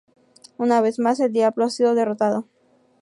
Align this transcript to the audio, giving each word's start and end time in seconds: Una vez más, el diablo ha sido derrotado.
Una 0.57 0.81
vez 0.81 0.97
más, 0.97 1.19
el 1.19 1.31
diablo 1.31 1.63
ha 1.63 1.69
sido 1.69 1.93
derrotado. 1.93 2.47